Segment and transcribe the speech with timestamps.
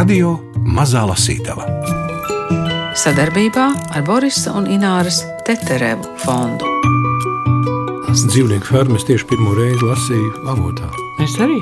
[0.00, 0.30] Radio
[0.64, 1.66] Mazā Lasītava
[2.96, 6.64] sadarbībā ar Borisa un Ināras Teterevu fondu.
[8.08, 10.88] Dzīvnieku fermas tieši pirmo reizi lasīju avotā.
[11.20, 11.60] Es arī.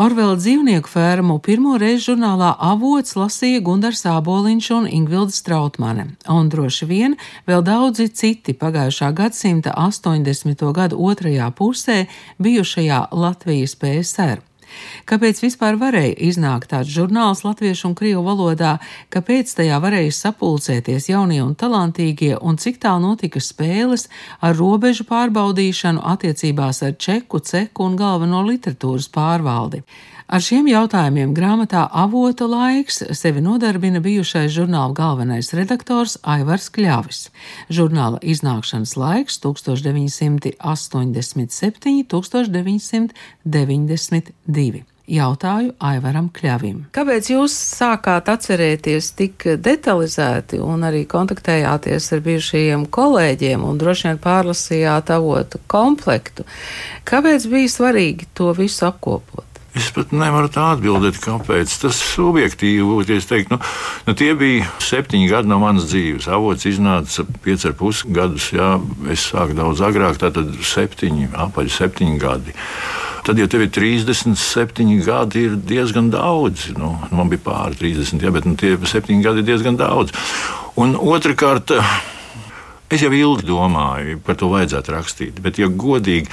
[0.00, 6.88] Orvela dzīvnieku fermu pirmo reizi žurnālā avots lasīja Gunārs Aboliņš un Ingvilda Strautmane, un droši
[6.88, 7.20] vien
[7.50, 10.70] vēl daudzi citi pagājušā gadsimta 80.
[10.72, 12.06] gadu otrajā pusē
[12.40, 14.46] bijušajā Latvijas PSR.
[15.08, 18.76] Kāpēc vispār varēja iznākt tāds žurnāls latviešu un krievu valodā,
[19.14, 24.08] kāpēc tajā varēja sapulcēties jaunie un talantīgie, un cik tā notika spēles
[24.40, 29.84] ar robežu pārbaudīšanu attiecībās ar čeku, ceku un galveno literatūras pārvaldi?
[30.30, 37.34] Ar šiem jautājumiem grāmatā Avota laiks sevi nodarbina bijušais žurnāla galvenais redaktors Aivars Kļavis.
[37.66, 42.06] Žurnāla iznākšanas laiks 1987.
[42.14, 46.94] 1992 jautāju Aivaram Kļavim.
[46.94, 54.22] Kāpēc jūs sākāt atcerēties tik detalizēti un arī kontaktējāties ar bijušajiem kolēģiem un droši vien
[54.22, 56.46] pārlasījāt avotu komplektu?
[57.02, 59.49] Kāpēc bija svarīgi to visu apkopot?
[59.78, 61.72] Es pat nevaru tā atbildēt, kāpēc.
[61.84, 63.60] Tas subjektīvi, es teiktu, nu,
[64.08, 66.26] nu, tie bija septiņi gadi no manas dzīves.
[66.34, 68.72] Avots iznāca pieci ar pus gadus, jā,
[69.12, 72.56] es sāku daudz agrāk, tātad septiņi, apaļ septiņi gadi.
[73.26, 76.70] Tad, ja tev ir 37 gadi, ir diezgan daudz.
[76.74, 80.16] Nu, man bija pāri 30, ja, bet nu, tie 7 gadi ir diezgan daudz.
[80.80, 81.70] Un otrkārt,
[82.90, 85.40] es jau ilgi domāju, par to vajadzētu rakstīt.
[85.44, 86.26] Bet, ja godīgi,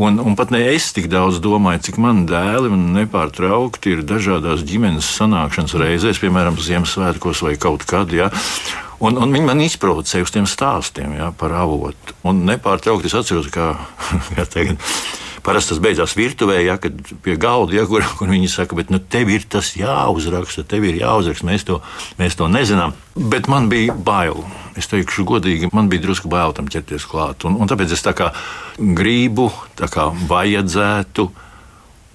[0.00, 4.62] Un, un pat ne es tik daudz domāju, cik man dēli un nepārtraukti ir dažādās
[4.64, 8.14] ģimenes sanākšanas reizēs, piemēram, Ziemassvētkos vai kaut kad.
[8.16, 8.30] Ja?
[9.04, 12.16] Un, un viņi man izprovocēja uz tiem stāstiem ja, par avotu.
[12.24, 13.74] Un nepārtraukti es atceros, kā,
[14.38, 14.88] kā teikt,
[15.44, 19.00] Parasti tas beidzās virtuvē, ja, kad pie galda, ja, kur, kur viņi saka, bet nu,
[19.00, 21.80] tev ir tas jāuzraksta, tev ir jāuzraksta, mēs to,
[22.20, 22.96] mēs to nezinām.
[23.16, 24.44] Bet man bija bail.
[24.78, 27.46] Es teikšu, godīgi, man bija drusku bail tam ķerties klāt.
[27.48, 28.30] Un, un tāpēc es tā kā
[28.78, 29.50] gribu,
[29.80, 31.30] tā kā vajadzētu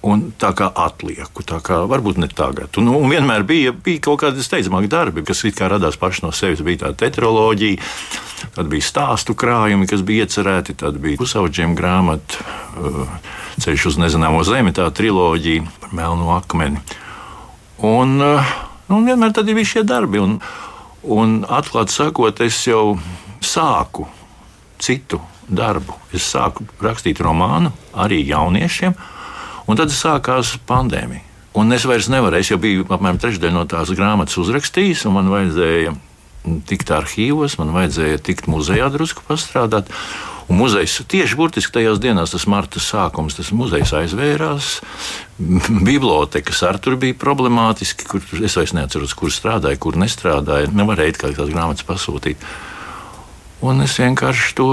[0.04, 1.44] un tā kā atlieku.
[1.46, 2.76] Tā kā varbūt ne tagad.
[2.80, 6.62] Un, un vienmēr bija, bija kaut kādi steidzamāki darbi, kas radās paši no sevis.
[6.66, 7.80] Bija tā tetraloģija,
[8.56, 12.44] tad bija stāstu krājumi, kas bija iecerēti, tad bija pusauģiem grāmata,
[12.76, 13.16] uh,
[13.62, 16.82] ceļš uz nezināmo zemi, tā triloģija par melnu akmeni.
[17.86, 18.54] Un, uh,
[18.92, 20.22] un vienmēr tad ir šie darbi.
[20.22, 20.38] Un,
[21.02, 22.98] un atklāti sakot, es jau
[23.44, 24.06] sāku
[24.82, 25.94] citu darbu.
[26.14, 28.96] Es sāku rakstīt romānu arī jauniešiem
[29.66, 31.24] Un tad sākās pandēmija.
[31.56, 35.30] Un es vairs nevarēju, es jau biju apmēram trešdaļu no tās grāmatas uzrakstījis, un man
[35.32, 35.94] vajadzēja
[36.68, 39.88] tikt arhīvos, man vajadzēja tikt muzejā drusku pastrādāt.
[40.46, 44.68] Un muzejs tieši burtiski tajās dienās, tas marta sākums, tas muzejs aizvērās.
[45.88, 50.70] Bibliotēkas ar tur bija problemātiski, kur es vairs neatceros, kur strādāja, kur nestrādāja.
[50.76, 52.46] Nevarēja kā tādas grāmatas pasūtīt.
[53.66, 54.70] Un es vienkārši to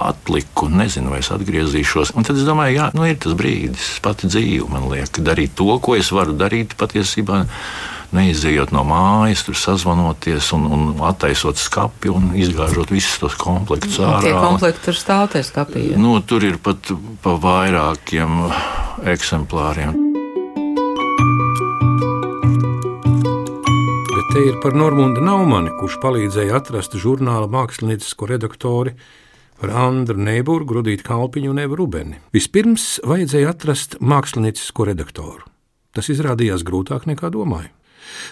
[0.00, 2.14] atliku, nezinu, vai es atgriezīšos.
[2.16, 5.70] Un tad es domāju, jā, nu ir tas brīdis, pati dzīve man liek darīt to,
[5.82, 7.44] ko es varu darīt patiesībā.
[8.08, 14.22] Neizejot no mājas, tur sazvanoties un, un attaisot skati un izgāžot visus tos komplektus ārā.
[14.24, 15.82] Tie komplekti tur stāv tajā skapī.
[15.90, 16.00] Ja?
[16.00, 16.88] Nu, tur ir pat
[17.20, 18.40] pa vairākiem
[19.12, 19.92] eksemplāriem.
[24.08, 28.96] Bet te ir par Normūnu Naumani, kurš palīdzēja atrast žurnāla māksliniecisko redaktori
[29.60, 32.20] par Andru Neiburgu, Rudītu Kalpiņu un Evu Rubeni.
[32.34, 35.48] Vispirms vajadzēja atrast māksliniecisko redaktoru.
[35.96, 37.72] Tas izrādījās grūtāk nekā domāju.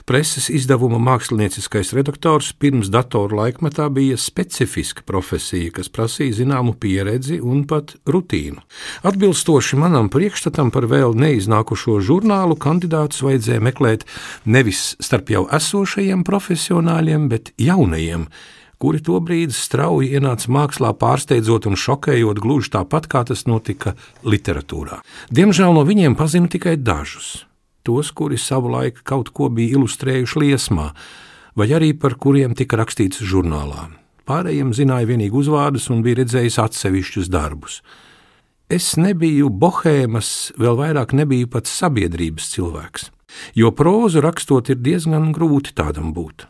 [0.09, 7.65] Preses izdevuma mākslinieckais redaktors pirms datoru laikmetā bija specifiska profesija, kas prasīja zināmu pieredzi un
[7.69, 8.63] pat rutīnu.
[9.07, 14.07] Atbilstoši manam priekšstatam par vēl neiznākušo žurnālu, kandidātus vajadzēja meklēt
[14.45, 18.29] nevis starp jau esošajiem profesionāļiem, bet jaunajiem,
[18.83, 23.97] kuri tobrīd strauji ienāca mākslā, pārsteidzot un šokējot gluži tāpat, kā tas notika
[24.27, 25.01] literatūrā.
[25.33, 27.47] Diemžēl no viņiem pazinu tikai dažus.
[27.87, 30.91] Tos, kuri savulaik kaut ko bija ilustrējuši liesmā,
[31.57, 33.89] vai arī par kuriem tika rakstīts žurnālā.
[34.27, 37.79] Pārējiem zināja tikai uzvārdus un bija redzējis atsevišķus darbus.
[38.67, 43.07] Es nebiju bohēmas, vēl vairāk nebiju pats sabiedrības cilvēks,
[43.55, 46.49] jo prózu rakstot ir diezgan grūti tādam būt.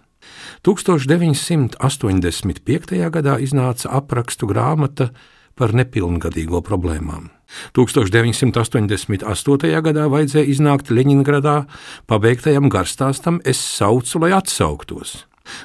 [0.67, 3.11] 1985.
[3.15, 5.07] gadā iznāca aprakstu grāmata
[5.57, 7.25] par nepilngadīgo problēmām.
[7.79, 9.81] 1988.
[9.87, 11.57] gadā vajadzēja iznākt Leņņģeradā
[12.11, 15.11] pabeigtajam garstāstam Es saucu, lai atsauktos,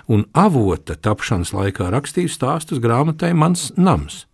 [0.07, 4.25] un avota tapšanas laikā rakstīju stāstus grāmatai Mans nams.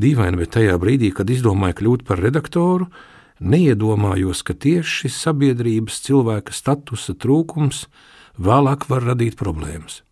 [0.00, 2.88] Dīvaini, bet tajā brīdī, kad izdomāju kļūt par redaktoru,
[3.40, 7.86] neiedomājos, ka tieši sabiedrības cilvēka statusa trūkums
[8.40, 10.02] vēlāk var radīt problēmas.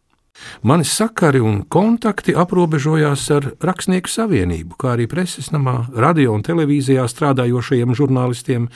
[0.62, 7.08] Mani sakari un kontakti aprobežojās ar Rakstnieku savienību, kā arī preses namā, radio un televīzijā
[7.10, 8.70] strādājošajiem žurnālistiem.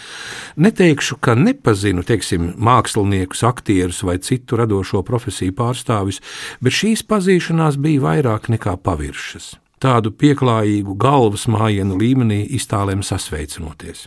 [0.58, 6.22] Neteikšu, ka nepazinu, teiksim, māksliniekus, aktierus vai citu radošo profesiju pārstāvis,
[6.58, 9.52] bet šīs pazīšanās bija vairāk nekā paviršas
[9.82, 14.06] tādu pieklājīgu galvas mājienu līmenī iztālēm sasveicinoties.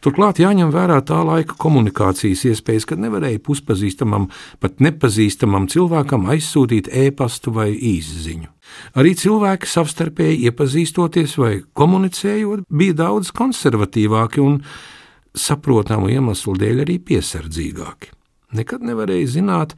[0.00, 4.30] Turklāt jāņem vērā tā laika komunikācijas iespējas, kad nevarēja puspazīstamam,
[4.62, 8.48] pat nepazīstamam cilvēkam aizsūtīt e-pastu vai īsziņu.
[8.96, 14.62] Arī cilvēki savstarpēji iepazīstoties vai komunicējot, bija daudz konservatīvāki un
[15.36, 18.14] saprotamu iemeslu dēļ arī piesardzīgāki.
[18.56, 19.76] Nekad nevarēja zināt,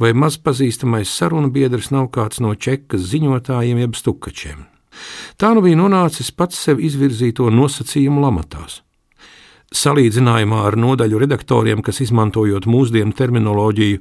[0.00, 4.64] vai mazpazīstamais sarunu biedrs nav kāds no čekas ziņotājiem jeb stukačiem.
[5.38, 8.80] Tā nu bija nonācis pats sev izvirzīto nosacījumu lamatās.
[9.70, 14.00] Salīdzinājumā ar nodaļu redaktoriem, kas izmantojot mūsdienu terminoloģiju,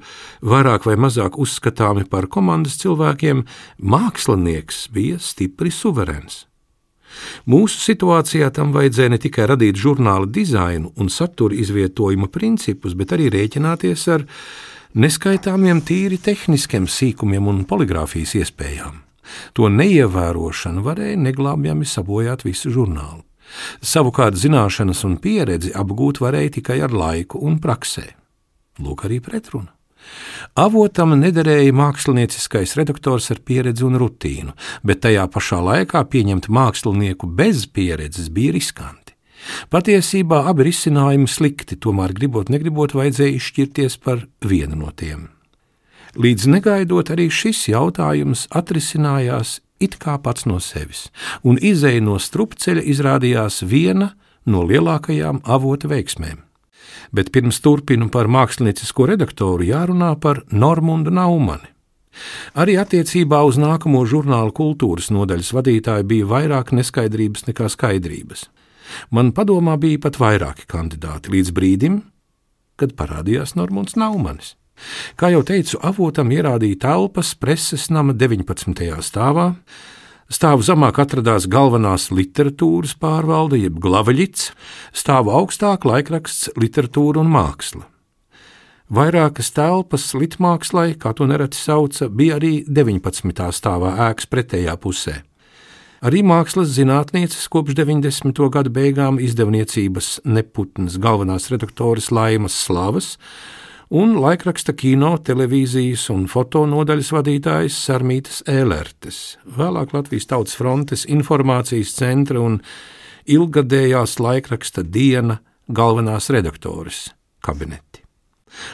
[0.50, 3.44] vairāk vai mazāk uzskatāmi par komandas cilvēkiem,
[3.78, 6.48] mākslinieks bija stipri suverēns.
[7.50, 13.30] Mūsu situācijā tam vajadzēja ne tikai radīt žurnāla dizainu un satura izvietojuma principus, bet arī
[13.34, 14.26] rēķināties ar
[14.96, 19.02] neskaitāmiem tīri tehniskiem sīkumiem un poligrāfijas iespējām.
[19.54, 23.22] To neievērošana varēja neglābjami sabojāt visu žurnālu.
[23.82, 28.06] Savukārt zināšanas un pieredzi apgūt varēja tikai ar laiku un praksē.
[28.80, 29.74] Lūk, arī pretruna.
[30.58, 37.68] Avotam nederēja mākslinieckais redaktors ar pieredzi un rutīnu, bet tajā pašā laikā pieņemt mākslinieku bez
[37.68, 39.09] pieredzes bija riskanti.
[39.72, 45.30] Patiesībā abi risinājumi slikti, tomēr gribot, negribot, vajadzēja izšķirties par vienu no tiem.
[46.20, 51.08] Līdz negaidot, arī šis jautājums atrisinājās it kā pats no sevis,
[51.46, 54.14] un izēja no strupceļa izrādījās viena
[54.50, 56.42] no lielākajām avota veiksmēm.
[57.16, 61.70] Bet pirms turpinu par māksliniecisko redaktoru jārunā par Normundu Naumani.
[62.60, 68.50] Arī attiecībā uz nākamo žurnāla kultūras nodaļas vadītāju bija vairāk neskaidrības nekā skaidrības.
[69.12, 72.02] Man padomā bija pat vairāki kandidāti līdz brīdim,
[72.80, 74.56] kad parādījās Normunds Naumanis.
[75.20, 78.86] Kā jau teicu, avotam ierādīja telpas preses nama 19.
[79.04, 79.52] stāvā.
[80.30, 84.52] Stāvu zemāk atradās galvenās literatūras pārvalde, jeb glavaļits,
[84.94, 87.88] stāvu augstāk laikraksts Literatūra un māksla.
[88.94, 93.50] Vairākas telpas litmākslai, kā to nereti sauca, bija arī 19.
[93.54, 95.20] stāvā ēkas pretējā pusē.
[96.00, 98.38] Arī mākslas zinātnieces kopš 90.
[98.54, 103.18] gadu beigām izdevniecības neputnas galvenās redaktoras Laimas Slavas
[103.92, 112.40] un laikraksta kino, televīzijas un fotonodaļas vadītājs Sarmītas Ēlertes, vēlāk Latvijas Tautas frontes informācijas centra
[112.48, 112.62] un
[113.28, 117.10] ilgadējās laikraksta diena galvenās redaktoras
[117.44, 118.06] kabineti.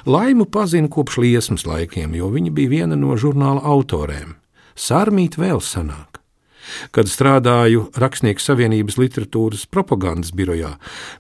[0.06, 4.38] Laimu pazinu kopš liesmas laikiem, jo viņa bija viena no žurnāla autoriem.
[4.78, 6.15] Sārmīt vēl sanāk.
[6.96, 10.76] Kad strādāju Rakstnieku savienības literatūras propagandas birojā,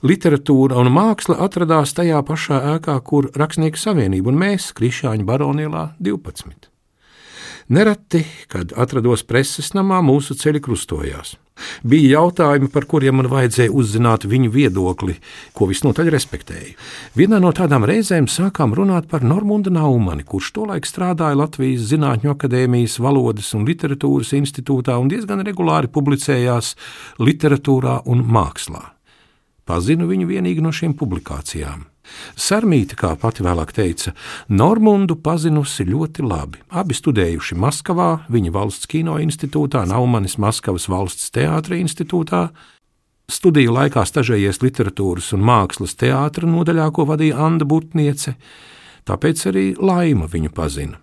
[0.06, 6.75] literatūra un māksla atradās tajā pašā ēkā, kur Rakstnieku savienība un mēs, Krišāņa baronielā 12.
[7.68, 11.32] Nereti, kad atrados preses namā, mūsu ceļi krustojās.
[11.88, 15.16] Bija jautājumi, par kuriem man vajadzēja uzzināt viņu viedokli,
[15.58, 16.76] ko visnotaļ respektēju.
[17.18, 23.00] Vienā no tādām reizēm sākām runāt par Normunda Naumani, kurš tolaik strādāja Latvijas Zinātņu akadēmijas
[23.02, 26.76] valodas un literatūras institūtā un diezgan regulāri publicējās
[27.18, 28.92] literatūrā un mākslā.
[29.66, 31.88] Pazinu viņu vienīgi no šīm publikācijām.
[32.36, 34.14] Sarmīte, kā pati vēlāk teica,
[34.50, 36.62] Normundu pazinusi ļoti labi.
[36.70, 42.48] Abi studējuši Maskavā, viņa valsts kino institūtā, Naumanis Maskavas valsts teātra institūtā.
[43.32, 48.36] Studiju laikā stažējies literatūras un mākslas teātra nodaļā, ko vadīja Anna Butniece,
[49.10, 51.02] tāpēc arī Laima viņu pazina.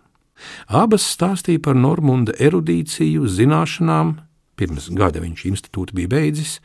[0.66, 4.16] Abas stāstīja par Normunda erudīciju, zināšanām,
[4.62, 6.60] pirms gada viņš institūtu bija beidzis,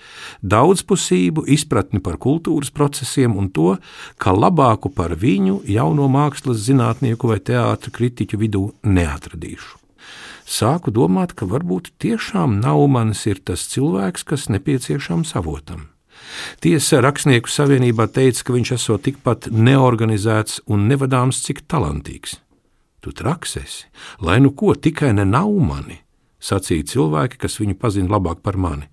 [0.46, 3.74] daudzpusību, izpratni par kultūras procesiem un to,
[4.22, 9.82] ka labāku par viņu jauno mākslas zinātnieku vai teātra kritiķu vidū neatradīšu.
[10.48, 15.89] Sāku domāt, ka varbūt tiešām Naumanis ir tas cilvēks, kas nepieciešams avotam.
[16.63, 22.39] Tiesa rakstnieku savienībā teica, ka viņš esot tikpat neorganizēts un nevadāms, cik talantīgs.
[23.04, 23.88] Tu traksēsi,
[24.24, 26.01] lai nu ko tikai ne Naumani
[26.39, 28.88] sacīja cilvēki, kas viņu pazina labāk par mani.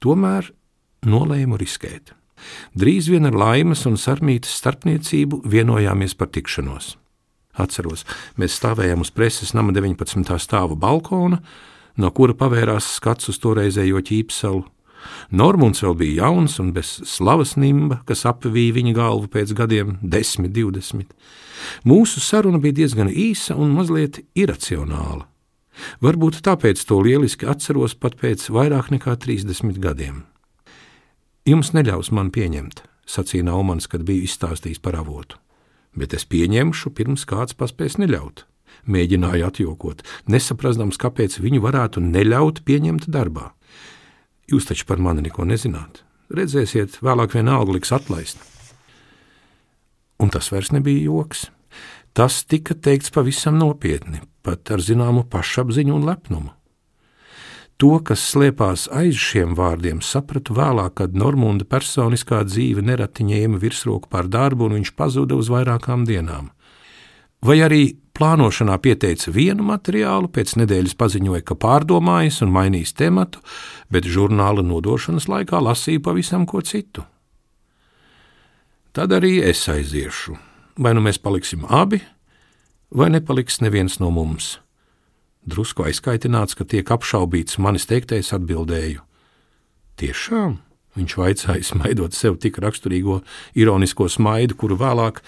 [0.00, 0.50] Tomēr
[1.06, 2.14] nolēmu riskēt.
[2.72, 6.94] Drīz vien ar laimes un sarmītas starpniecību vienojāmies par tikšanos.
[7.60, 8.06] Atceros,
[8.40, 10.38] mēs stāvējām uz preses nama 19.
[10.40, 11.40] stāva balkona,
[12.00, 14.64] no kura pavērās skats uz toreizējo ķīpsalu.
[15.32, 20.50] Normunds vēl bija jauns un bez slavas nimba, kas apvīja viņa galvu pēc gadiem, 10,
[20.52, 21.14] 20.
[21.88, 25.26] Mūsu saruna bija diezgan īsa un mazliet iracionāla.
[26.04, 30.24] Varbūt tāpēc to lieliski atceros pat pēc vairāk nekā 30 gadiem.
[31.48, 35.38] Jums neļaus man pieņemt, sacīja Naumans, kad biju izstāstījis par avotu.
[35.96, 38.44] Bet es pieņemšu, pirms kāds paspēs neļaut.
[38.86, 43.50] Mēģināju atjokot, nesaprastams, kāpēc viņu varētu neļaut pieņemt darbā.
[44.50, 46.04] Jūs taču par mani neko nezināt.
[46.30, 48.38] Redzēsiet, vēlāk vienalga liks atlaist.
[50.22, 51.48] Un tas vairs nebija joks.
[52.14, 56.54] Tas tika teikts pavisam nopietni, pat ar zināmu pašapziņu un lepnumu.
[57.80, 64.10] To, kas slēpās aiz šiem vārdiem, sapratu vēlāk, kad Normunda personiskā dzīve nereti ņēma virsroku
[64.12, 66.50] pār darbu un viņš pazuda uz vairākām dienām.
[67.40, 73.40] Vai arī plānošanā pieteica vienu materiālu, pēc nedēļas paziņoja, ka pārdomājis un mainījis tematu,
[73.88, 77.06] bet žurnāla nodošanas laikā lasīja pavisam ko citu.
[78.92, 80.36] Tad arī es aiziešu.
[80.80, 82.02] Vai nu mēs paliksim abi,
[82.90, 84.58] vai nepaliks neviens no mums.
[85.46, 89.00] Drusku aizkaitināts, ka tiek apšaubīts manis teiktais, atbildēju:
[90.00, 90.58] Tiešām?
[90.98, 93.20] Viņš vaicāja, smaidot sev tik raksturīgo
[93.54, 95.20] ironisko smaidu, kuru vēlāk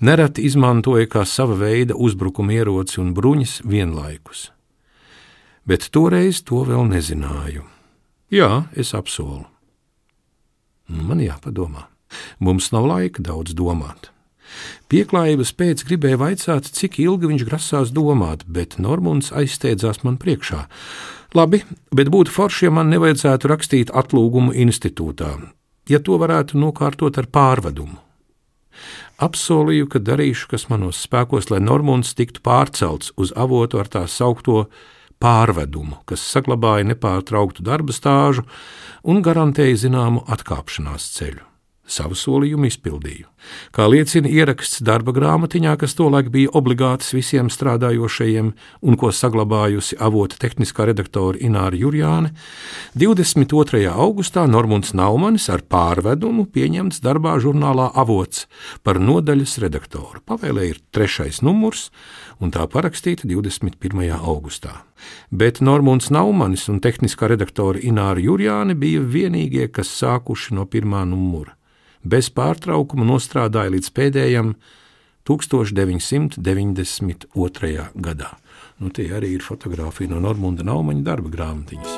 [0.00, 4.48] nereti izmantoja kā sava veida uzbrukuma ieroci un bruņas vienlaikus.
[5.68, 7.64] Bet toreiz to vēl nezināju.
[8.32, 9.44] Jā, es apsolu.
[10.88, 11.86] Man jāpadomā.
[12.40, 14.13] Mums nav laika daudz domāt.
[14.92, 20.64] Pieklājības pēc gribēja vaicāt, cik ilgi viņš grasās domāt, bet Normunds aizsteidzās man priekšā.
[21.34, 25.32] Labi, bet būtu forši, ja man nevajadzētu rakstīt atlūgumu institūtā,
[25.90, 27.98] ja to varētu nokārtot ar pārvedumu.
[29.22, 34.66] Apsolīju, ka darīšu, kas manos spēkos, lai Normunds tiktu pārcelts uz avotu ar tā saukto
[35.22, 38.44] pārvedumu, kas saglabāja nepārtrauktu darba stāžu
[39.06, 41.53] un garantēja zināmu atkāpšanās ceļu.
[41.84, 43.26] Savu solījumu izpildīju.
[43.76, 48.46] Kā liecina ieraksts darba grāmatiņā, kas tolaik bija obligāts visiem strādājošajiem
[48.80, 52.30] un ko saglabājusi avota tehniskā redaktore Ināra Jurjāne,
[52.96, 53.82] 22.
[53.92, 58.46] augustā Normunds Naumanis ar pārvedumu pieņemts darbā žurnālā Avots
[58.82, 60.22] par nodaļas redaktoru.
[60.24, 61.90] Pavēlē ir trešais numurs,
[62.40, 64.08] un tā parakstīta 21.
[64.16, 64.86] augustā.
[65.28, 71.58] Bet Normunds Naumanis un tehniskā redaktore Ināra Jurjāne bija vienīgie, kas sākuši no pirmā numura
[72.04, 74.54] bez pārtraukuma nostrādāja līdz pēdējam
[75.24, 77.88] 1992.
[77.94, 78.30] gadā.
[78.78, 81.92] Nu, tie arī ir fotografija no Normunda Naumaņa darba grāmatiņas.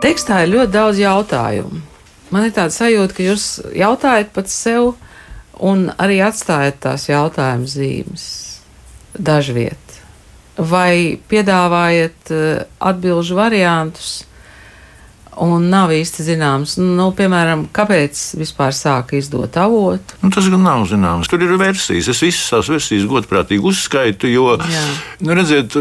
[0.00, 1.80] Tekstā ir ļoti daudz jautājumu.
[2.30, 3.44] Man ir tāds sajūta, ka jūs
[3.76, 4.94] jautājat pats sev,
[5.60, 8.24] un arī atstājat tās jautājumu zīmes
[9.18, 9.78] dažviet.
[10.56, 14.24] Vai piedāvājat eh, atbildžu variantus,
[15.38, 20.18] un nav īsti zināms, nu, piemēram, kāpēc vispār sāka izdot avotu.
[20.24, 21.30] Nu, tas gan nav zināms.
[21.30, 22.10] Tur ir versijas.
[22.10, 24.86] Es visas tās versijas godprātīgi uzskaitu, jo, Jā.
[25.24, 25.76] nu, redziet,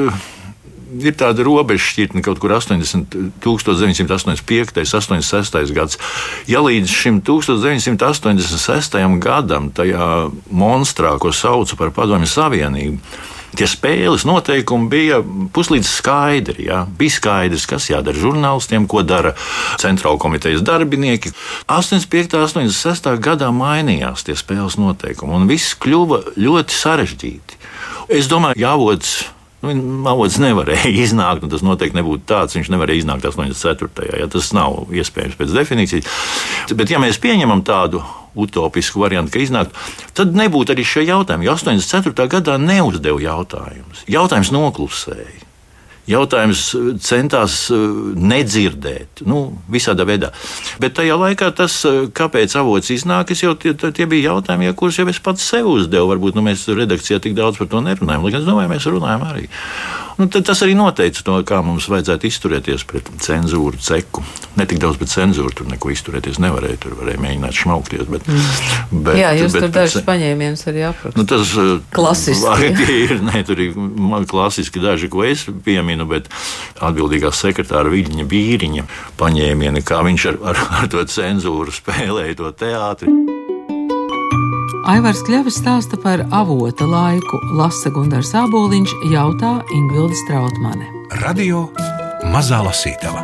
[0.98, 6.00] ir tāda robeža šķirtne kaut kur 80, 1985, 86 gads.
[6.50, 12.98] Ja līdz šim 1986 gadam, tajā monstrā, ko sauca par Padomju Savienību,
[13.58, 15.22] Tie spēles noteikumi bija
[15.56, 16.68] puslīdz skaidri.
[16.70, 16.84] Jā.
[17.00, 19.34] Bija skaidrs, kas jādara žurnālistiem, ko dara
[19.82, 21.34] centrāla komitejas darbinieki.
[21.72, 22.38] 85.
[22.38, 23.10] un 86.
[23.24, 27.60] gadā mainījās tie spēles noteikumi, un viss kļuva ļoti sarežģīti.
[28.20, 29.20] Es domāju, jāvodas
[29.60, 32.56] Nu, Mavots nevarēja iznākt, un tas noteikti nebūtu tāds.
[32.56, 34.08] Viņš nevarēja iznākt 84.
[34.22, 36.22] Ja, tas nav iespējams pēc definīcijas.
[36.80, 38.00] Bet, ja mēs pieņemam tādu
[38.36, 39.86] utopisku variantu, ka iznāktu,
[40.18, 41.50] tad nebūtu arī šie jautājumi.
[41.50, 42.28] Jo 84.
[42.32, 44.04] gadā neuzdeva jautājumus.
[44.10, 45.50] Jautājums noklusēja
[46.10, 46.64] jautājums
[47.06, 47.86] centās eh,
[48.32, 50.32] nedzirdēt, nu, visādā veidā.
[50.82, 55.00] Bet tajā laikā tas, eh, kāpēc avots iznākas, jau tie, tie bija jautājumi, ja, kurus
[55.00, 56.10] jau es pats sev uzdevu.
[56.14, 59.28] Varbūt nu, mēs redakcijā tik daudz par to nerunājam, lai gan es domāju, mēs runājam
[59.30, 59.50] arī.
[60.20, 64.20] Nu, tas arī noteica to, kā mums vajadzētu izturēties pret cenzūru, ceku.
[64.60, 66.82] Ne tik daudz pret cenzūru, tur neko izturēties nevarēja.
[66.84, 68.04] Tur varēja mēģināt šmaukties.
[68.12, 69.00] Bet, mm.
[69.06, 71.22] bet, Jā, jūs bet, tur dažus paņēmienus arī aprakstījāt.
[71.22, 72.72] Nu, tas eh, klasiski.
[73.06, 73.80] ir, ne, tur ir
[74.28, 76.28] klasiski daži, ko es pieminu, bet
[76.84, 78.90] atbildīgā sekretāra Viļņa Vīriņa
[79.22, 83.48] paņēmieni, kā viņš ar, ar, ar to cenzūru spēlēja to teātri.
[84.90, 90.88] Aivars Kļavis stāsta par avota laiku, lasa Gunārs Aboliņš, jautā Ingvilda Strautmane.
[91.22, 91.68] Radio
[92.34, 93.22] Mazā Lasītava.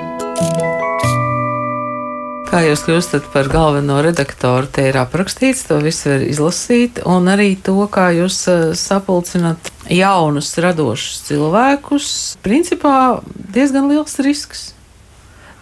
[2.52, 7.56] Kā jūs kļūstat par galveno redaktoru, te ir aprakstīts, to visu var izlasīt, un arī
[7.58, 12.14] to, kā jūs eh, sapulcināt jaunus, radošus cilvēkus.
[12.46, 13.24] Principā
[13.58, 14.75] diezgan liels risks.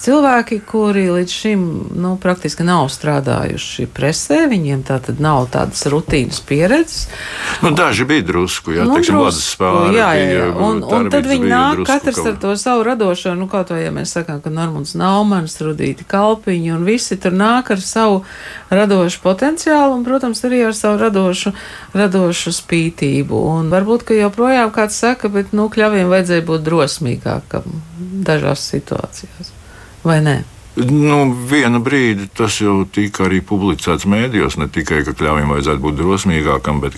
[0.03, 1.62] Cilvēki, kuri līdz šim
[2.03, 7.07] nu, praktiski nav strādājuši presē, viņiem tā tad nav tādas rutīnas pieredzes.
[7.63, 9.95] Nu, daži bija drusku, jā, Nu, teiksim, drusku, spāri.
[9.98, 10.50] jā, jā, jā.
[10.60, 13.91] Un, un tad viņi nāk katrs kaut- ar to savu radošo, nu, kaut vai, ja
[13.95, 18.24] mēs sakām, ka Normons Naumans, Rudīti Kalpiņi un visi tur nāk ar savu
[18.69, 21.53] radošu potenciālu un, protams, arī ar savu radošu,
[21.95, 23.39] radošu spītību.
[23.55, 27.63] Un varbūt, ka joprojām kāds saka, bet, nu, kļaviem vajadzēja būt drosmīgākam
[28.27, 29.53] dažās situācijās.
[30.03, 30.41] Vai ne?
[30.74, 34.55] Nu, vienu brīdi tas jau tika arī publicēts mēdījos.
[34.57, 36.95] Ne tikai, ka kļāvim vajadzētu būt drosmīgākam, bet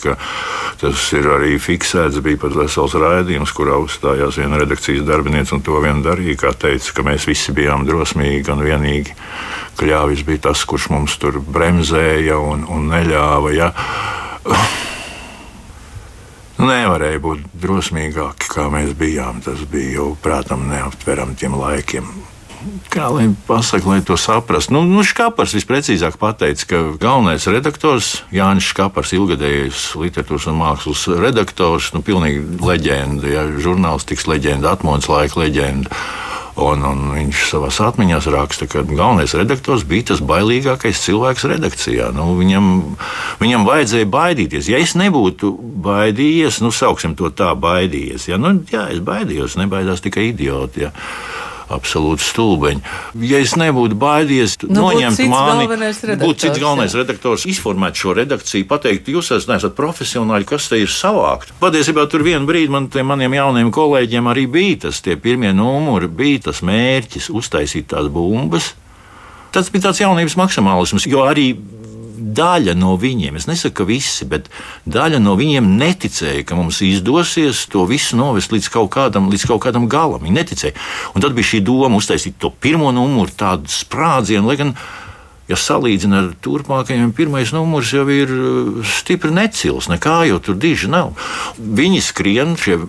[0.79, 2.21] tas ir arī fiksēts.
[2.24, 6.38] Bija pat vesels raidījums, kurā uzstājās viena redakcijas darbinieca un to vien darīja.
[6.45, 9.17] Kā teica, ka mēs visi bijām drosmīgi un vienīgi
[9.75, 13.51] kļāvis bija tas, kurš mums tur bremzēja un, un neļāva.
[13.57, 13.74] Ja.
[16.55, 19.43] Nu, Nevarēja būt drosmīgāki, kā mēs bijām.
[19.43, 22.07] Tas bija jau, prātam, neaptverami tiem laikiem.
[22.93, 24.74] Kā lai pasakā, lai to saprastu?
[24.75, 31.91] Nu, nu Škapars visprecīzāk pateica, ka galvenais redaktors Jānis Škapars, ilgadējais literatūras un mākslas redaktors,
[31.95, 35.91] nu, pilnīgi leģenda, ja, žurnālistikas leģenda, atmodas laika leģenda.
[36.55, 42.13] Un, un viņš savā atmiņā raksta, ka galvenais redaktors bija tas bailīgākais cilvēks redakcijā.
[42.15, 42.69] Nu, viņam,
[43.41, 44.69] viņam vajadzēja baidīties.
[44.71, 45.51] Ja es nebūtu
[45.83, 48.29] baidījies, nu, sauksim to tā, baidījies.
[48.31, 48.39] Ja?
[48.39, 50.88] Nu, jā, es baidījos, nebaidās tikai idioti.
[50.88, 50.93] Ja?
[51.74, 52.81] Absolūti stulbeņi.
[53.25, 55.65] Ja es nebūtu baidījies, Nu, noņemt mani,
[56.22, 57.01] būtu cits galvenais jā.
[57.01, 61.55] redaktors, izformēt šo redakciju, pateikt, jūs esat, profesionāļi, kas te ir savākt.
[61.62, 66.51] Patiesībā tur vienā brīdī man, maniem jauniem kolēģiem arī bija tas, tie pirmie numuri, bija
[66.51, 68.74] tas mērķis uztaisīt tās bumbas.
[69.55, 71.53] Tas bija tāds jaunības maksimālisms, jo arī
[72.15, 74.50] daļa no viņiem, es nesaku, ka visi, bet
[74.89, 79.63] daļa no viņiem neticēja, ka mums izdosies to visu novest līdz kaut kādam, līdz kaut
[79.65, 80.24] kādam galam.
[80.24, 80.75] Viņi neticēja.
[81.15, 84.77] Un tad bija šī doma uztaisīt to pirmo numuru, tādu sprādzienu, lai gan.
[85.46, 89.85] Ja salīdzina ar turpmākajiem, pirmais numurs jau ir uh, stipri necils.
[89.92, 91.11] Nekā jau tur diži nav.
[91.61, 92.79] Viņi skrien, šie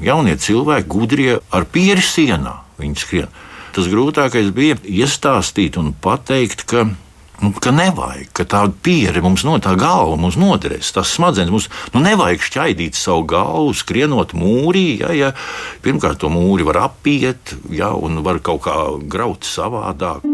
[0.00, 2.54] jaunie cilvēki, gudrie ar pieri sienā.
[2.80, 3.34] Viņi skrien.
[3.76, 6.86] Tas grūtākais bija iestāstīt un pateikt, ka
[7.36, 10.88] Nu, ka nevajag, ka tā pieredze mums no tā galva mums noderēs.
[10.96, 14.86] Tas smadzenes mums nu, nevajag šķaidīt savu galvu, skrienot mūrī.
[15.02, 15.30] Ja, ja.
[15.84, 20.24] Pirmkārt, to mūri var apiet, ja, un var kaut kā graut savādāk.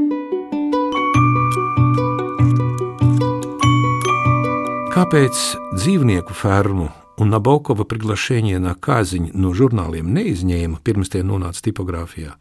[4.93, 5.39] Kāpēc
[5.75, 12.37] dzīvnieku fermu un Nabokova priglašēņienā kāziņu no žurnāliem neizņēma pirms tie nonāca tipogrāfijā?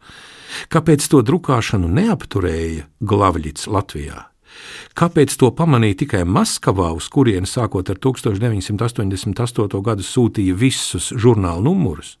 [0.70, 4.31] Kāpēc to drukāšanu neapturēja Glavļits Latvijā?
[4.98, 9.82] Kāpēc to pamanīja tikai Maskavā, uz kurieni sākot ar 1988.
[9.82, 12.18] gadu sūtīja visus žurnālu numurus?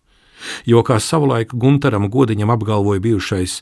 [0.66, 3.60] Jo, kā savulaik Gunteram Godiņam apgalvoja bijušais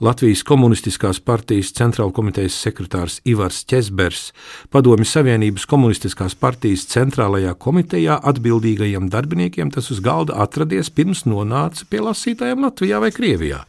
[0.00, 4.30] Latvijas Komunistiskās partijas centrāla komitejas sekretārs Ivars Česbers,
[4.72, 12.00] Padomju Savienības Komunistiskās partijas centrālajā komitejā atbildīgajiem darbiniekiem tas uz galda atradies pirms nonāca pie
[12.06, 13.60] lasītājiem Latvijā vai Krievijā.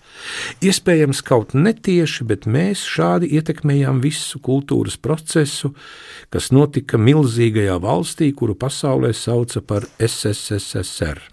[0.63, 5.73] Iespējams, kaut netieši, bet mēs šādi ietekmējām visu kultūras procesu,
[6.31, 11.30] kas notika milzīgajā valstī, kuru pasaulē sauca par SSSR.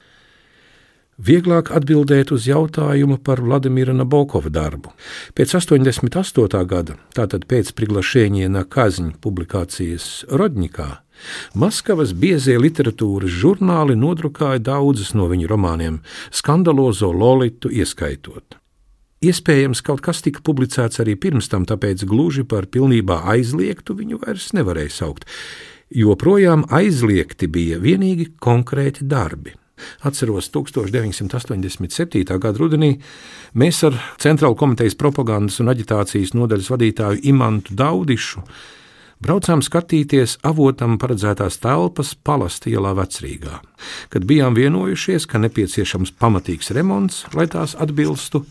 [1.19, 4.93] Vieglāk atbildēt uz jautājumu par Vladimira Nabokova darbu.
[5.35, 6.63] Pēc 88.
[6.71, 10.89] gada, tātad pēc Priglašēņiena Kaziņa publikācijas Rodņikā,
[11.59, 16.01] Maskavas biezie literatūras žurnāli nodrukāja daudzus no viņu romāniem,
[16.31, 18.55] skandalozo Lolitu ieskaitot.
[19.19, 24.53] Iespējams, kaut kas tika publicēts arī pirms tam, tāpēc gluži par pilnībā aizliegtu viņu vairs
[24.55, 25.27] nevarēja saukt.
[25.91, 29.59] Joprojām aizliegti bija vienīgi konkrēti darbi.
[30.09, 32.25] Atceros, 1987.
[32.39, 32.95] gada rudenī
[33.55, 38.45] mēs ar Centrāla komitejas propagandas un aģitācijas nodaļas vadītāju Imantu Daudišu
[39.25, 43.59] braucām skatīties avotam paredzētās telpas Palasti ielā vecrīgā.
[44.13, 48.45] Kad bijām vienojušies, ka nepieciešams pamatīgs remonts, lai tās atbilstu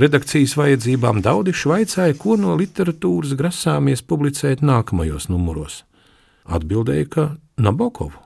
[0.00, 5.82] redakcijas vajadzībām, Daudišs vaicāja, ko no literatūras grasāmies publicēt nākamajos numuros.
[6.48, 7.28] Atbildēja, ka
[7.62, 8.18] Nabokovu,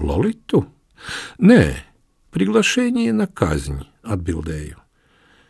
[0.00, 0.64] Lolitu.
[1.44, 1.62] Nē,
[2.30, 4.78] Priglašēņiena kaziņa, atbildēju.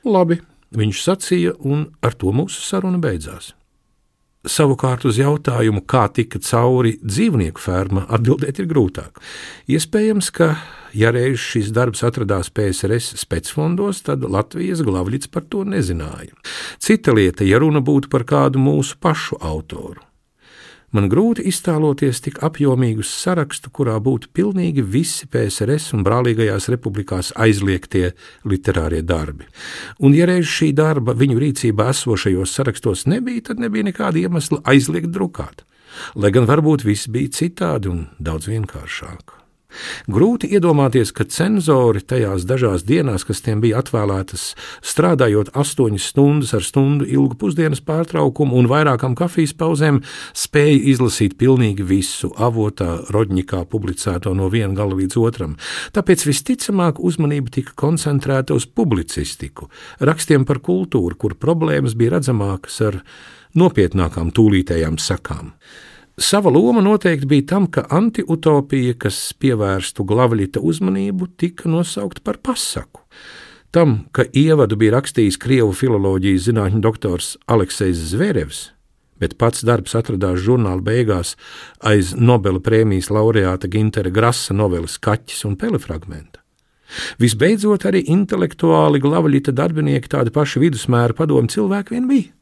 [0.09, 0.41] Labi,
[0.73, 3.53] viņš sacīja, un ar to mūsu saruna beidzās.
[4.49, 9.21] Savukārt uz jautājumu, kā tika cauri dzīvnieku ferma, atbildēt ir grūtāk.
[9.69, 10.55] Iespējams, ka,
[10.97, 16.33] ja reiz šis darbs atradās PSRS specfondos, tad Latvijas glavlīts par to nezināja.
[16.81, 20.01] Cita lieta, ja runa būtu par kādu mūsu pašu autoru.
[20.91, 28.11] Man grūti iztēloties tik apjomīgu sarakstu, kurā būtu pilnīgi visi PSRS un brālīgajās republikās aizliegtie
[28.43, 29.47] literārie darbi.
[30.03, 35.15] Un, ja reiz šī darba viņu rīcībā esošajos sarakstos nebija, tad nebija nekāda iemesla aizliegt
[35.15, 35.63] drukāt.
[36.19, 39.40] Lai gan varbūt viss bija citādi un daudz vienkāršāk.
[40.11, 44.55] Grūti iedomāties, ka cenzori tajās dažās dienās, kas tiem bija atvēlētas,
[44.87, 50.03] strādājot astoņas stundas ar stundu ilgu pusdienas pārtraukumu un vairākām kafijas pauzēm,
[50.37, 55.57] spēja izlasīt pilnīgi visu avotā Rodņikā publicēto no viena gala līdz otram.
[55.97, 63.03] Tāpēc visticamāk uzmanība tika koncentrēta uz publicistiku, rakstiem par kultūru, kur problēmas bija redzamākas ar
[63.59, 65.55] nopietnākām tūlītējām sakām.
[66.21, 73.01] Sava loma noteikti bija tam, ka antiutopija, kas pievērstu Glavļita uzmanību, tika nosaukta par pasaku.
[73.73, 78.61] Tam, ka ievadu bija rakstījis krievu filoloģijas zinātņu doktors Aleksis Zverevs,
[79.17, 81.39] bet pats darbs atradās žurnāla beigās
[81.81, 86.45] aiz Nobela prēmijas laureāta Gintera Grasa noveles Kaķis un Pele fragmenta.
[87.23, 92.33] Visbeidzot, arī intelektuāli Glavļita darbinieki tādi paši vidusmēra padomu cilvēki vien bija.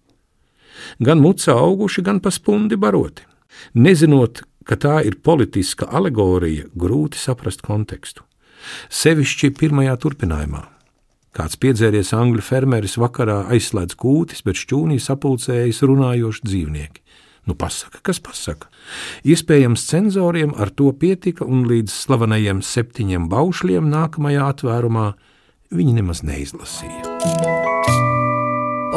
[0.99, 3.29] Gan muca auguši, gan pa spundi baroti.
[3.75, 8.25] Nezinot, ka tā ir politiska alegorija, grūti saprast kontekstu.
[8.93, 10.65] Sevišķi pirmajā turpinājumā.
[11.37, 17.05] Kāds piedzēries angļu fermeris vakarā aizslēdz kūtis, bet šķūnī sapulcējas runājoši dzīvnieki.
[17.49, 18.69] Nu, pasaka, kas pasaka?
[19.25, 25.07] Iespējams, cenzoriem ar to pietika, un līdz slavenajiem septiņiem baušļiem nākamajā atvērumā
[25.73, 27.07] viņi nemaz neizlasīja.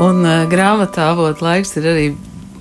[0.02, 2.06] Un uh, grāmatā avot laiks ir arī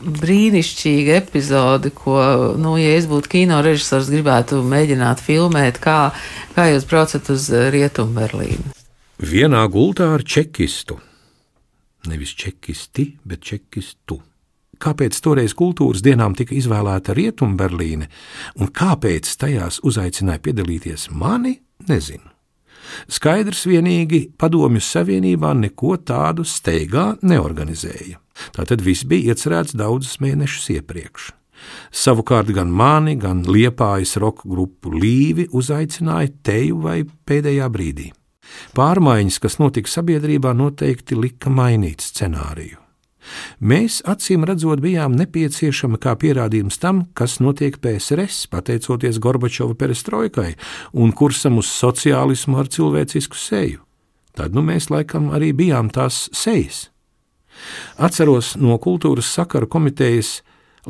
[0.00, 2.16] brīnišķīga epizode, ko,
[2.60, 6.10] nu, ja es būtu kino režisors, gribētu mēģināt filmēt, kā,
[6.56, 8.74] kā jūs braucat uz Rietumu Berlīnu.
[9.20, 10.96] Vienā gultā ar čekistu.
[12.08, 14.22] Nevis čekisti, bet čekistu.
[14.80, 18.08] Kāpēc toreiz kultūras dienām tika izvēlēta Rietumberlīne
[18.56, 21.58] un kāpēc tajās uzaicināja piedalīties mani,
[21.90, 22.24] nezinu.
[23.12, 28.16] Skaidrs vienīgi Padomju Savienībā neko tādu steigā neorganizēja.
[28.56, 31.30] Tātad viss bija iecerēts daudzus mēnešus iepriekš.
[31.92, 38.10] Savukārt gan mani, gan liepājas roka grupu līvi uzaicināja teju vai pēdējā brīdī.
[38.74, 42.80] Pārmaiņas, kas notika sabiedrībā, noteikti lika mainīt scenāriju.
[43.60, 50.54] Mēs, acīm redzot, bijām nepieciešami kā pierādījums tam, kas notiek PSRS, pateicoties Gorbačova perestroikai
[50.96, 53.84] un kursam uz sociālismu ar cilvēcisku seju.
[54.34, 56.88] Tad nu mēs laikam arī bijām tās sejas.
[58.00, 60.40] Atceros no kultūras sakaru komitejas,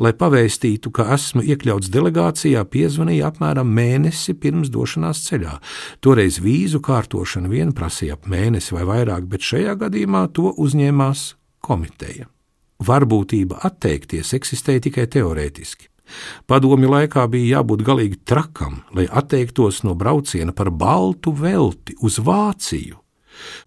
[0.01, 5.57] lai pavēstītu, ka esmu iekļauts delegācijā, piezvanīja apmēram mēnesi pirms došanās ceļā.
[5.99, 11.25] Toreiz vīzu kārtošana vien prasīja ap mēnesi vai vairāk, bet šajā gadījumā to uzņēmās
[11.65, 12.29] komiteja.
[12.81, 15.91] Varbūtība atteikties eksistēja tikai teorētiski.
[16.49, 23.00] Padomju laikā bija jābūt galīgi trakam, lai atteiktos no brauciena par baltu velti uz Vāciju,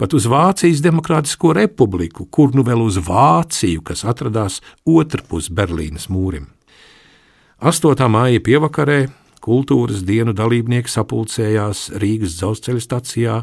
[0.01, 6.51] pat uz Vācijas Demokrātisko republiku, kur nu vēl uz Vāciju, kas atradās otrpus Berlīnas mūrim.
[7.65, 8.09] 8.
[8.11, 9.07] māja pievakarē
[9.45, 13.37] kultūras dienu dalībnieki sapulcējās Rīgas dzelzceļa stacijā,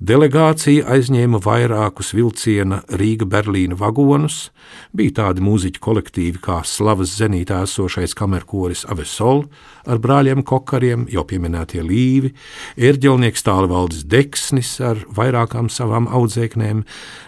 [0.00, 4.48] delegācija aizņēma vairākus vilciena Rīga-Berlīna vagonus,
[4.96, 9.44] bija tādi mūziķu kolektīvi kā slavas zenītā esošais kamerkoris Avesol
[9.86, 12.32] ar brāļiem Kokariem, jau pieminētie Līvi,
[12.80, 16.82] ērģelnieks tālvaldes Deksnis ar vairākām savām audzēknēm,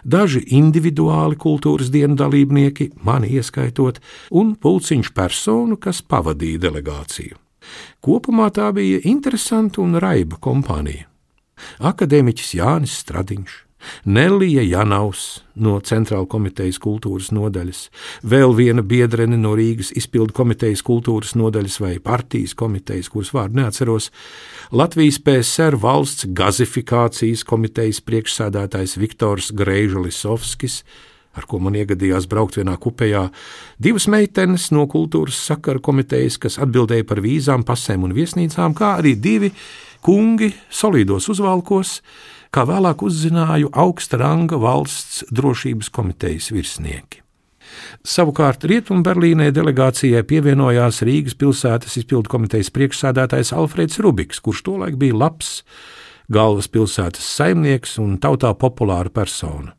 [0.05, 7.38] daži individuāli kultūras dienu dalībnieki, mani ieskaitot, un pulciņš personu, kas pavadīja delegāciju.
[8.03, 11.09] Kopumā tā bija interesanta un raiba kompānija.
[11.79, 13.53] Akadēmiķis Jānis Stradiņš,
[14.05, 17.85] Nelija Janaus no Centrāla komitejas kultūras nodaļas,
[18.22, 24.11] vēl viena biedrene no Rīgas izpildu komitejas kultūras nodaļas vai partijas komitejas, kuras vārdu neatceros,
[24.72, 30.83] Latvijas PSR valsts gazifikācijas komitejas priekšsādātājs Viktors Greižulisovskis,
[31.37, 33.27] ar ko man iegadījās braukt vienā kupejā,
[33.83, 39.16] divas meitenes no kultūras sakara komitejas, kas atbildēja par vīzām, pasēm un viesnīcām, kā arī
[39.16, 39.53] divi
[40.05, 42.01] kungi solīdos uzvalkos,
[42.53, 47.23] kā vēlāk uzzināju augsta ranga valsts drošības komitejas virsnieki.
[48.05, 55.62] Savukārt Rietumberlīnē delegācijai pievienojās Rīgas pilsētas izpildu komitejas priekšsādātājs Alfrēds Rubiks, kurš tolaik bija labs
[56.33, 59.73] galvaspilsētas saimnieks un tautā populāra persona.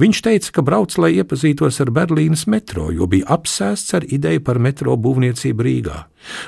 [0.00, 4.58] Viņš teica, ka brauc, lai iepazītos ar Berlīnas metro, jo bija apsēsts ar ideju par
[4.58, 5.98] metro būvniecību Rīgā,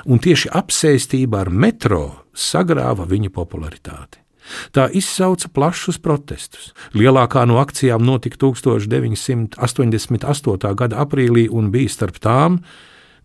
[0.09, 4.17] un tieši apsēstība ar metro sagrāva viņa popularitāti.
[4.75, 6.73] Tā izsauca plašus protestus.
[6.97, 10.75] Lielākā no akcijām notika 1988.
[10.75, 12.59] gada aprīlī un bija starp tām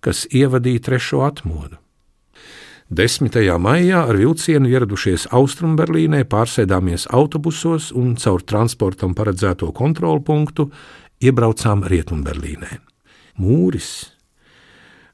[0.04, 1.76] kas ievadīja trešo atmodu.
[2.88, 3.34] 10.
[3.60, 10.70] maijā ar vilcienu ieradušies Austrumberlīnē, pārsēdāmies autobusos un caur transportam paredzēto kontrolu punktu
[11.20, 12.78] iebraucām Rietumberlīnē.
[13.44, 13.90] Mūris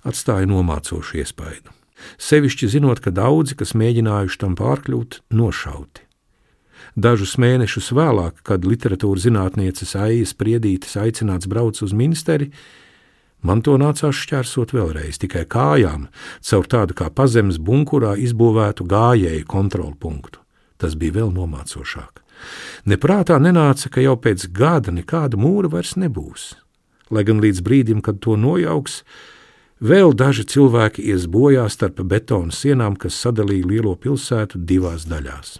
[0.07, 1.75] atstāja nomācošu iespaidu.
[2.15, 6.07] Sevišķi zinot, ka daudzi, kas mēģinājuši tam pārkļūt, nošauti.
[6.95, 12.53] Dažus mēnešus vēlāk, kad literatūras zinātnieces Aijas Priedītes aicināts braukt uz ministeri,
[13.45, 16.09] Man to nācās šķērsot vēlreiz tikai kājām,
[16.41, 20.41] caur tādu kā pazemes bunkurā izbūvētu gājēju kontrolpunktu.
[20.81, 22.23] Tas bija vēl nomācošāk.
[22.89, 26.55] Neprātā nenāca, ka jau pēc gada nekāda mūra vairs nebūs.
[27.13, 29.03] Lai gan līdz brīdim, kad to nojauks,
[29.85, 35.59] vēl daži cilvēki ies bojā starp betona sienām, kas sadalīja lielo pilsētu divās daļās.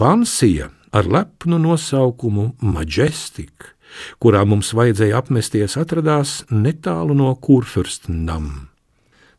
[0.00, 3.74] Pansija ar lepnu nosaukumu Majestic
[4.22, 8.68] kurā mums vajadzēja apmesties, atradās netālu no Kurfürstnam.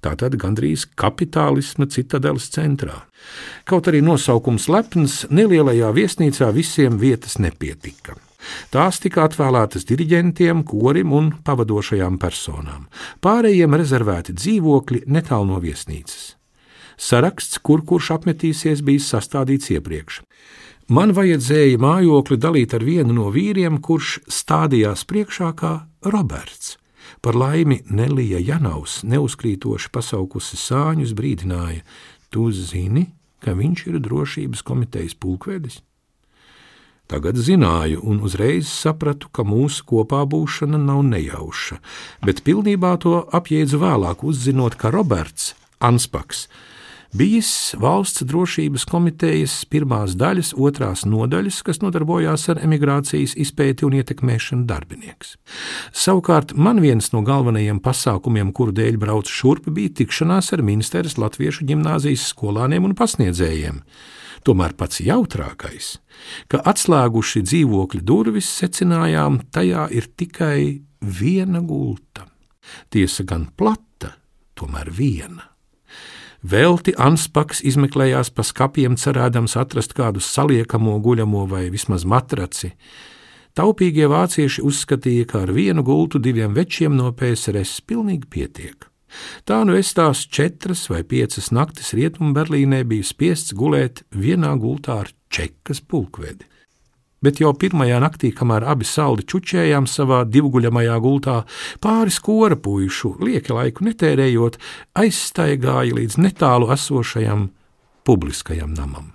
[0.04, 3.06] Tātad gandrīz kapitālisma citadeles centrā.
[3.64, 8.18] Kaut arī nosaukums lepns, nelielajā viesnīcā visiem vietas nepietika.
[8.74, 12.90] Tās tika atvēlētas diriģentiem, korim un pavadošajām personām.
[13.24, 16.34] Pārējiem rezervēti dzīvokļi netālu no viesnīcas.
[17.00, 20.22] Saraksts, kur kurš apmetīsies, bija sastādīts iepriekš.
[20.94, 25.72] Man vajadzēja mājokli dalīt ar vienu no vīriem, kurš stādījās priekšā kā
[26.06, 26.76] Roberts.
[27.24, 31.82] Par laimi Nelija Janaus neuzkrītoši pasaukusi sāņus brīdināja:
[32.30, 33.08] Tu zini,
[33.42, 35.80] ka viņš ir drošības komitejas pulkvedis?
[37.10, 41.80] Tagad zināju, un uzreiz sapratu, ka mūsu kopā būšana nav nejauša,
[42.22, 46.46] bet pilnībā to apjēdzu vēlāk, uzzinot, ka Roberts Anspaks
[47.14, 54.66] bijis valsts drošības komitejas pirmās daļas, otrās nodaļas, kas nodarbojās ar emigrācijas izpēti un ietekmēšanu
[54.70, 55.36] darbinieks.
[55.94, 61.70] Savukārt man viens no galvenajiem pasākumiem, kuru dēļ braucu šurp, bija tikšanās ar ministrs Latviešu
[61.70, 63.80] ģimnāzijas skolāniem un pasniedzējiem.
[64.44, 65.94] Tomēr pats jautrākais,
[66.52, 72.28] ka atslēguši dzīvokļa durvis, secinājām, tajā ir tikai viena gulta.
[72.92, 74.16] Tiesa gan plata,
[74.60, 75.53] tomēr viena.
[76.44, 82.74] Velti Anspaks izmeklējās pa skapiem, cerēdams atrast kādu saliekamo, guļamo vai vismaz matraci.
[83.56, 88.90] Taupīgie vācieši uzskatīja, ka ar vienu gultu diviem večiem no PSRS pilnīgi pietiek.
[89.48, 95.14] Tā nu es tās četras vai piecas naktis Rietumberlīnē biju spiests gulēt vienā gultā ar
[95.32, 96.50] čekas pulkvedi
[97.24, 101.40] bet jau pirmajā naktī, kamēr abi saldi čučējām savā divguļamajā gultā,
[101.84, 104.60] pāris kora puišu, lieki laiku netērējot,
[105.00, 107.50] aizstaigāja līdz netālu esošajam
[108.08, 109.12] publiskajam namam.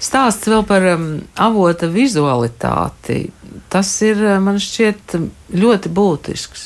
[0.00, 3.26] Stāsts vēl par um, avota vizualitāti.
[3.68, 5.18] Tas ir, man šķiet,
[5.60, 6.62] ļoti būtisks.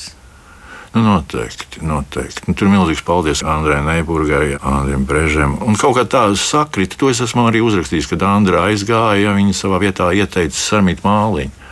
[0.95, 2.45] Nu, noteikti, noteikti.
[2.47, 5.57] Nu, tur milzīgs paldies Andrei Neiburgai, Andriem Brežam.
[5.67, 9.57] Un kaut kā tā sakrita, to es esmu arī uzrakstījis, kad Andra aizgāja, ja viņa
[9.59, 11.64] savā vietā ieteica Sarmīt Māliņu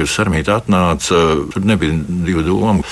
[0.00, 1.20] kad Sarmīta atnāca,
[1.52, 2.86] tur nebija divu domu.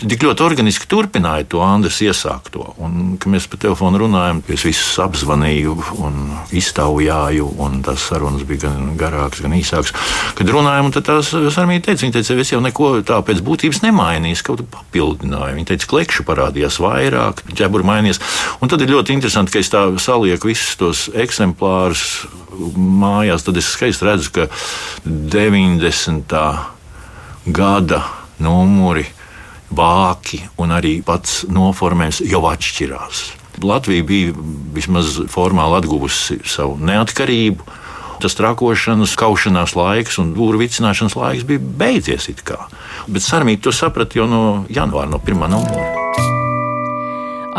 [0.00, 2.70] Tik ļoti organiski turpināja to Andris iesākto.
[2.80, 6.22] Un, kad mēs pa telefonu runājam, es visus apzvanīju un
[6.56, 9.92] iztaujāju, un tās sarunas bija gan garākas, gan īsākas.
[10.38, 14.40] Kad runājam, tad tās Sarmīta teica, viņa teica, es jau neko tā pēc būtības nemainīju,
[14.46, 15.58] kaut kā papildināju.
[15.58, 18.24] Viņa teica, klekšu parādījās vairāk, ķeburi mainījās.
[18.64, 22.22] Un tad ir ļoti interesanti, ka es tā salieku visus tos eksemplārus
[22.76, 24.46] mājās, tad es skaisti redzu, ka
[25.04, 26.34] 90.
[27.46, 28.02] Gada
[28.40, 29.04] numuri,
[29.70, 33.22] vāki un arī pats noformējums jau atšķirās.
[33.60, 34.34] Latvija bija
[34.74, 37.78] vismaz formāli atguvusi savu neatkarību.
[38.20, 42.28] Tas trakošanas, kaušanās laiks un dūru vicināšanas laiks bija beidzies.
[43.08, 45.88] Bet Sarmīte to saprata jau no janvāra, no pirmā numura.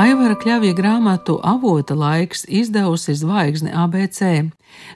[0.01, 4.21] Aivara Kļavija grāmatu Avota laiks izdevusi Zvaigzne ABC.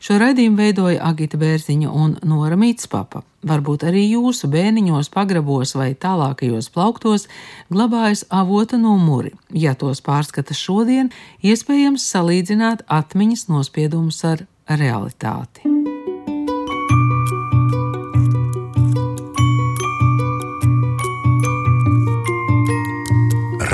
[0.03, 3.23] Šo raidījumu veidoja Agita Bērziņa un Nora Mītspapa.
[3.45, 7.27] Varbūt arī jūsu bēniņos, pagrabos vai tālākajos plauktos
[7.69, 9.35] glabājas avota numuri.
[9.53, 11.11] Ja tos pārskata šodien,
[11.45, 15.75] iespējams salīdzināt atmiņas nospiedumus ar realitāti.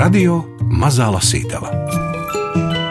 [0.01, 0.39] Radio
[0.73, 1.90] Mazā Lasītava.